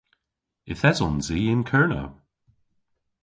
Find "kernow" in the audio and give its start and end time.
1.69-2.09